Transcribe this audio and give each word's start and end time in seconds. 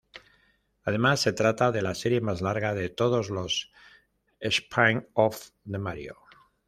Además 0.83 1.19
se 1.19 1.31
trata 1.31 1.71
de 1.71 1.83
la 1.83 1.93
serie 1.93 2.21
más 2.21 2.41
larga 2.41 2.73
de 2.73 2.89
todos 2.89 3.29
los 3.29 3.71
spin-off 4.39 5.49
de 5.63 5.77
Mario. 5.77 6.17